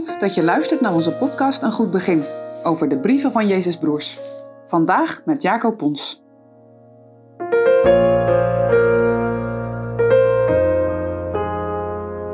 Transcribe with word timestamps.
Dat 0.00 0.34
je 0.34 0.42
luistert 0.42 0.80
naar 0.80 0.94
onze 0.94 1.12
podcast 1.12 1.62
Een 1.62 1.72
Goed 1.72 1.90
Begin 1.90 2.22
over 2.62 2.88
de 2.88 2.98
brieven 2.98 3.32
van 3.32 3.48
Jezus 3.48 3.76
Broers. 3.76 4.18
Vandaag 4.66 5.22
met 5.24 5.42
Jacob 5.42 5.76
Pons. 5.76 6.22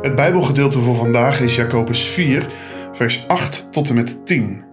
Het 0.02 0.14
Bijbelgedeelte 0.14 0.78
voor 0.78 0.94
vandaag 0.94 1.40
is 1.40 1.54
Jacobus 1.54 2.08
4, 2.08 2.52
vers 2.92 3.28
8 3.28 3.72
tot 3.72 3.88
en 3.88 3.94
met 3.94 4.26
10. 4.26 4.64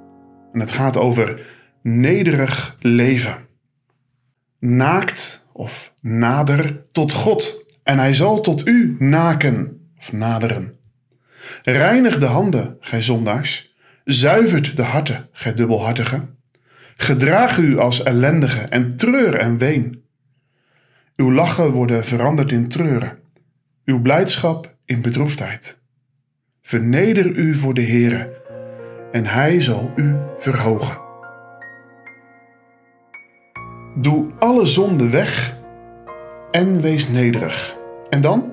En 0.51 0.59
het 0.59 0.71
gaat 0.71 0.97
over 0.97 1.47
nederig 1.81 2.77
leven. 2.79 3.35
Naakt 4.59 5.47
of 5.53 5.93
nader 6.01 6.85
tot 6.91 7.13
God, 7.13 7.65
en 7.83 7.97
hij 7.97 8.13
zal 8.13 8.41
tot 8.41 8.67
u 8.67 8.95
naken 8.99 9.87
of 9.97 10.11
naderen. 10.11 10.82
Reinig 11.63 12.19
de 12.19 12.25
handen, 12.25 12.77
gij 12.79 13.01
zondaars. 13.01 13.75
Zuivert 14.03 14.75
de 14.75 14.83
harten, 14.83 15.29
gij 15.31 15.53
dubbelhartigen. 15.53 16.37
Gedraag 16.97 17.57
u 17.57 17.77
als 17.77 18.03
ellendige 18.03 18.61
en 18.61 18.97
treur 18.97 19.35
en 19.35 19.57
ween. 19.57 20.03
Uw 21.15 21.33
lachen 21.33 21.71
worden 21.71 22.03
veranderd 22.03 22.51
in 22.51 22.67
treuren, 22.67 23.19
uw 23.85 24.01
blijdschap 24.01 24.75
in 24.85 25.01
bedroefdheid. 25.01 25.81
Verneder 26.61 27.25
u 27.25 27.55
voor 27.55 27.73
de 27.73 27.83
Heere, 27.83 28.41
en 29.11 29.25
Hij 29.25 29.61
zal 29.61 29.91
u 29.95 30.15
verhogen. 30.37 31.01
Doe 33.95 34.31
alle 34.39 34.65
zonde 34.65 35.09
weg 35.09 35.57
en 36.51 36.81
wees 36.81 37.09
nederig. 37.09 37.75
En 38.09 38.21
dan? 38.21 38.51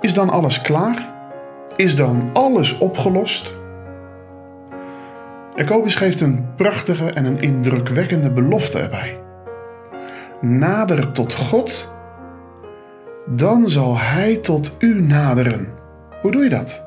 Is 0.00 0.14
dan 0.14 0.30
alles 0.30 0.60
klaar? 0.60 1.11
Is 1.76 1.96
dan 1.96 2.30
alles 2.32 2.78
opgelost? 2.78 3.54
Jacobus 5.56 5.94
geeft 5.94 6.20
een 6.20 6.54
prachtige 6.54 7.10
en 7.12 7.24
een 7.24 7.40
indrukwekkende 7.40 8.30
belofte 8.30 8.78
erbij. 8.78 9.20
Nader 10.40 11.12
tot 11.12 11.34
God, 11.34 11.94
dan 13.26 13.68
zal 13.68 13.98
Hij 13.98 14.36
tot 14.36 14.72
u 14.78 15.00
naderen. 15.00 15.68
Hoe 16.22 16.30
doe 16.30 16.42
je 16.42 16.48
dat? 16.48 16.86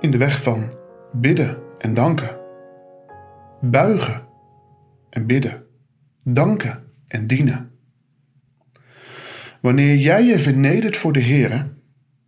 In 0.00 0.10
de 0.10 0.18
weg 0.18 0.42
van 0.42 0.62
bidden 1.12 1.56
en 1.78 1.94
danken. 1.94 2.36
Buigen 3.60 4.22
en 5.10 5.26
bidden. 5.26 5.64
Danken 6.22 6.84
en 7.08 7.26
dienen. 7.26 7.70
Wanneer 9.60 9.96
jij 9.96 10.24
je 10.24 10.38
vernedert 10.38 10.96
voor 10.96 11.12
de 11.12 11.20
Heer, 11.20 11.66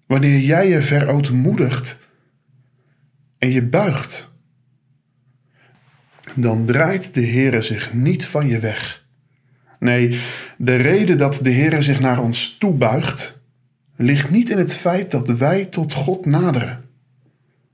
wanneer 0.06 0.38
jij 0.38 0.68
je 0.68 0.82
verootmoedigt 0.82 2.04
en 3.38 3.50
je 3.50 3.62
buigt, 3.62 4.32
dan 6.34 6.66
draait 6.66 7.14
de 7.14 7.26
Heere 7.26 7.62
zich 7.62 7.92
niet 7.94 8.27
van 8.27 8.48
je 8.48 8.58
weg. 8.58 9.04
Nee, 9.78 10.20
de 10.58 10.77
reden 10.77 11.16
dat 11.16 11.38
de 11.42 11.52
Heere 11.52 11.82
zich 11.82 12.00
naar 12.00 12.22
ons 12.22 12.58
toebuigt, 12.58 13.40
ligt 13.96 14.30
niet 14.30 14.50
in 14.50 14.58
het 14.58 14.74
feit 14.74 15.10
dat 15.10 15.38
wij 15.38 15.64
tot 15.64 15.92
God 15.92 16.27
naderen. 16.27 16.84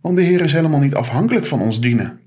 Want 0.00 0.16
de 0.16 0.22
Heer 0.22 0.40
is 0.40 0.52
helemaal 0.52 0.80
niet 0.80 0.94
afhankelijk 0.94 1.46
van 1.46 1.60
ons 1.60 1.80
dienen. 1.80 2.20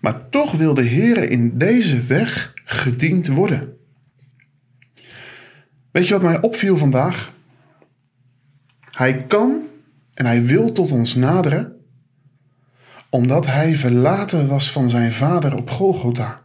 Maar 0.00 0.28
toch 0.28 0.52
wil 0.52 0.74
de 0.74 0.82
Heer 0.82 1.30
in 1.30 1.58
deze 1.58 2.00
weg 2.00 2.52
gediend 2.64 3.26
worden. 3.26 3.76
Weet 5.90 6.06
je 6.06 6.14
wat 6.14 6.22
mij 6.22 6.40
opviel 6.40 6.76
vandaag? 6.76 7.32
Hij 9.00 9.24
kan 9.26 9.62
en 10.14 10.26
hij 10.26 10.44
wil 10.44 10.72
tot 10.72 10.92
ons 10.92 11.14
naderen, 11.14 11.76
omdat 13.08 13.46
hij 13.46 13.76
verlaten 13.76 14.48
was 14.48 14.70
van 14.70 14.88
zijn 14.88 15.12
vader 15.12 15.56
op 15.56 15.70
Golgotha. 15.70 16.42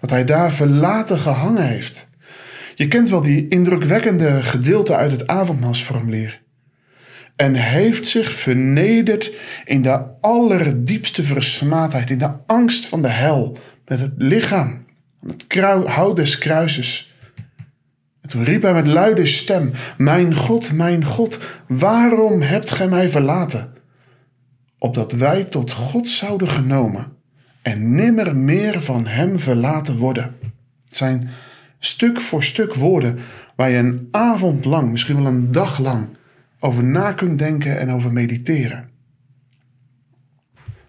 Dat 0.00 0.10
hij 0.10 0.24
daar 0.24 0.52
verlaten 0.52 1.18
gehangen 1.18 1.66
heeft. 1.66 2.10
Je 2.74 2.88
kent 2.88 3.08
wel 3.08 3.22
die 3.22 3.48
indrukwekkende 3.48 4.42
gedeelte 4.42 4.96
uit 4.96 5.10
het 5.10 5.26
avondmaalsformulier. 5.26 6.42
En 7.36 7.54
heeft 7.54 8.06
zich 8.06 8.32
vernederd 8.32 9.32
in 9.64 9.82
de 9.82 10.20
allerdiepste 10.20 11.22
versmaadheid, 11.22 12.10
in 12.10 12.18
de 12.18 12.30
angst 12.46 12.86
van 12.86 13.02
de 13.02 13.08
hel, 13.08 13.58
met 13.84 14.00
het 14.00 14.12
lichaam 14.16 14.84
het 15.26 15.46
hout 15.84 16.16
des 16.16 16.38
kruises 16.38 17.15
en 18.26 18.32
toen 18.32 18.44
riep 18.44 18.62
hij 18.62 18.72
met 18.72 18.86
luide 18.86 19.26
stem: 19.26 19.72
Mijn 19.98 20.34
God, 20.34 20.72
mijn 20.72 21.04
God, 21.04 21.40
waarom 21.68 22.40
hebt 22.40 22.70
gij 22.70 22.88
mij 22.88 23.08
verlaten? 23.08 23.72
Opdat 24.78 25.12
wij 25.12 25.44
tot 25.44 25.72
God 25.72 26.08
zouden 26.08 26.48
genomen 26.48 27.12
en 27.62 27.94
nimmer 27.94 28.36
meer 28.36 28.82
van 28.82 29.06
Hem 29.06 29.38
verlaten 29.38 29.96
worden. 29.96 30.36
Het 30.88 30.96
zijn 30.96 31.28
stuk 31.78 32.20
voor 32.20 32.44
stuk 32.44 32.74
woorden 32.74 33.18
waar 33.56 33.70
je 33.70 33.76
een 33.76 34.08
avond 34.10 34.64
lang, 34.64 34.90
misschien 34.90 35.16
wel 35.16 35.26
een 35.26 35.52
dag 35.52 35.78
lang, 35.78 36.06
over 36.60 36.84
na 36.84 37.12
kunt 37.12 37.38
denken 37.38 37.78
en 37.78 37.90
over 37.90 38.12
mediteren. 38.12 38.90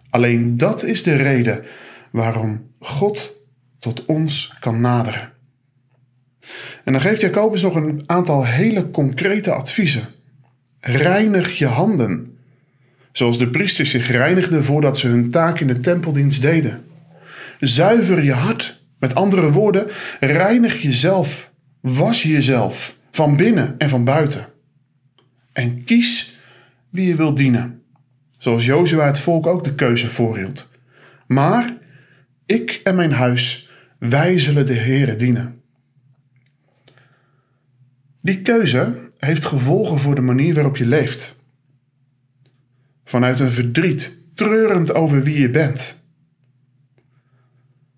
Alleen 0.09 0.57
dat 0.57 0.83
is 0.83 1.03
de 1.03 1.15
reden 1.15 1.65
waarom 2.11 2.71
God 2.79 3.35
tot 3.79 4.05
ons 4.05 4.55
kan 4.59 4.81
naderen. 4.81 5.35
En 6.83 6.91
dan 6.91 7.01
geeft 7.01 7.21
Jacobus 7.21 7.61
nog 7.61 7.75
een 7.75 8.03
aantal 8.05 8.45
hele 8.45 8.91
concrete 8.91 9.51
adviezen. 9.51 10.03
Reinig 10.79 11.57
je 11.57 11.65
handen, 11.65 12.37
zoals 13.11 13.37
de 13.37 13.49
priesters 13.49 13.89
zich 13.89 14.07
reinigden 14.07 14.63
voordat 14.63 14.97
ze 14.97 15.07
hun 15.07 15.29
taak 15.29 15.59
in 15.59 15.67
de 15.67 15.77
tempeldienst 15.77 16.41
deden. 16.41 16.85
Zuiver 17.59 18.23
je 18.23 18.33
hart, 18.33 18.81
met 18.99 19.15
andere 19.15 19.51
woorden, 19.51 19.87
reinig 20.19 20.81
jezelf, 20.81 21.51
was 21.81 22.23
jezelf, 22.23 22.95
van 23.11 23.35
binnen 23.35 23.75
en 23.77 23.89
van 23.89 24.03
buiten. 24.03 24.47
En 25.53 25.83
kies 25.83 26.37
wie 26.89 27.07
je 27.07 27.15
wilt 27.15 27.37
dienen, 27.37 27.81
zoals 28.37 28.65
Jozua 28.65 29.05
het 29.05 29.19
volk 29.19 29.47
ook 29.47 29.63
de 29.63 29.75
keuze 29.75 30.07
voorhield. 30.07 30.71
Maar 31.27 31.77
ik 32.45 32.81
en 32.83 32.95
mijn 32.95 33.11
huis, 33.11 33.69
wij 33.99 34.39
zullen 34.39 34.65
de 34.65 34.73
Heere 34.73 35.15
dienen. 35.15 35.56
Die 38.27 38.41
keuze 38.41 39.11
heeft 39.17 39.45
gevolgen 39.45 39.99
voor 39.99 40.15
de 40.15 40.21
manier 40.21 40.53
waarop 40.53 40.77
je 40.77 40.85
leeft. 40.85 41.39
Vanuit 43.03 43.39
een 43.39 43.51
verdriet, 43.51 44.17
treurend 44.33 44.93
over 44.93 45.23
wie 45.23 45.39
je 45.39 45.49
bent. 45.49 46.03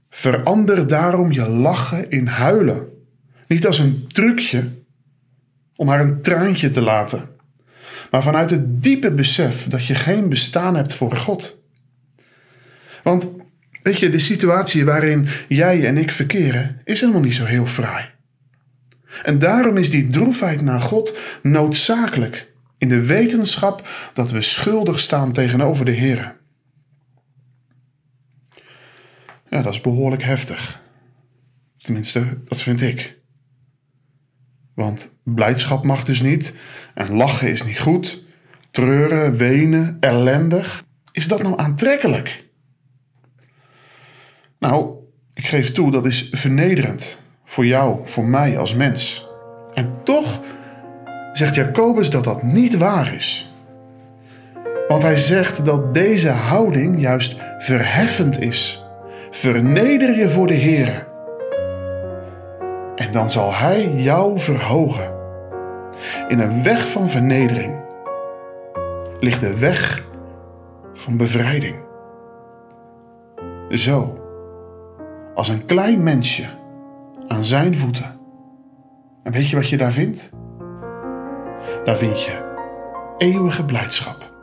Verander 0.09 0.88
daarom 0.88 1.31
je 1.31 1.50
lachen 1.50 2.09
in 2.12 2.28
huilen. 2.28 2.88
Niet 3.47 3.66
als 3.66 3.79
een 3.79 4.07
trucje 4.07 4.69
om 5.75 5.88
haar 5.88 6.01
een 6.01 6.22
traantje 6.22 6.69
te 6.69 6.81
laten, 6.81 7.29
maar 8.12 8.23
vanuit 8.23 8.50
het 8.50 8.84
diepe 8.84 9.12
besef 9.12 9.68
dat 9.68 9.85
je 9.85 9.95
geen 9.95 10.29
bestaan 10.29 10.75
hebt 10.75 10.94
voor 10.94 11.16
God. 11.16 11.63
Want 13.03 13.28
weet 13.84 14.00
je, 14.00 14.09
de 14.09 14.19
situatie 14.19 14.85
waarin 14.85 15.28
jij 15.47 15.85
en 15.85 15.97
ik 15.97 16.12
verkeren 16.12 16.81
is 16.84 17.00
helemaal 17.00 17.22
niet 17.22 17.35
zo 17.35 17.45
heel 17.45 17.66
fraai. 17.66 18.18
En 19.23 19.39
daarom 19.39 19.77
is 19.77 19.89
die 19.89 20.07
droefheid 20.07 20.61
naar 20.61 20.81
God 20.81 21.17
noodzakelijk 21.43 22.51
in 22.77 22.89
de 22.89 23.05
wetenschap 23.05 23.87
dat 24.13 24.31
we 24.31 24.41
schuldig 24.41 24.99
staan 24.99 25.31
tegenover 25.31 25.85
de 25.85 25.91
Heer. 25.91 26.37
Ja, 29.49 29.61
dat 29.61 29.73
is 29.73 29.81
behoorlijk 29.81 30.23
heftig. 30.23 30.81
Tenminste, 31.77 32.37
dat 32.45 32.61
vind 32.61 32.81
ik. 32.81 33.17
Want 34.73 35.17
blijdschap 35.23 35.83
mag 35.83 36.03
dus 36.03 36.21
niet 36.21 36.53
en 36.94 37.13
lachen 37.13 37.50
is 37.50 37.63
niet 37.63 37.79
goed. 37.79 38.23
Treuren, 38.71 39.38
wenen, 39.38 39.97
ellendig. 40.00 40.83
Is 41.12 41.27
dat 41.27 41.44
nou 41.44 41.59
aantrekkelijk? 41.59 42.44
Nou, 44.59 44.95
ik 45.33 45.47
geef 45.47 45.71
toe, 45.71 45.91
dat 45.91 46.05
is 46.05 46.29
vernederend 46.31 47.17
voor 47.50 47.66
jou, 47.66 48.00
voor 48.04 48.25
mij 48.25 48.57
als 48.57 48.74
mens. 48.74 49.30
En 49.74 49.94
toch 50.04 50.40
zegt 51.34 51.56
Jacobus 51.56 52.10
dat 52.10 52.24
dat 52.24 52.44
niet 52.44 52.78
waar 52.78 53.13
is. 53.13 53.54
Want 54.88 55.01
hij 55.01 55.18
zegt 55.18 55.66
dat 55.66 55.94
deze 55.94 56.30
houding 56.30 57.01
juist 57.01 57.38
verheffend 57.57 58.42
is. 58.42 58.86
Verneder 59.30 60.18
je 60.18 60.30
voor 60.30 60.48
de 60.48 60.54
Heer. 60.54 61.07
En 62.96 63.12
dan 63.12 63.30
zal 63.30 63.54
Hij 63.54 63.92
jou 63.96 64.40
verhogen. 64.40 65.12
In 66.28 66.40
een 66.40 66.63
weg 66.63 66.88
van 66.88 67.10
vernedering 67.10 67.81
ligt 69.19 69.42
de 69.42 69.60
weg 69.60 70.04
van 70.94 71.18
bevrijding. 71.18 71.75
Zo, 73.69 74.18
als 75.36 75.48
een 75.48 75.66
klein 75.66 76.04
mensje 76.04 76.58
aan 77.29 77.45
zijn 77.45 77.75
voeten. 77.75 78.19
En 79.23 79.31
weet 79.31 79.49
je 79.49 79.55
wat 79.55 79.69
je 79.69 79.77
daar 79.77 79.91
vindt? 79.91 80.29
Daar 81.83 81.97
vind 81.97 82.21
je 82.21 82.47
eeuwige 83.17 83.65
blijdschap. 83.65 84.38